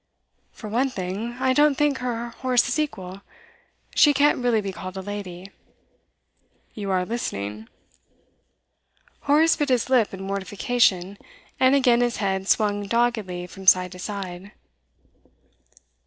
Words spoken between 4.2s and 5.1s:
really be called a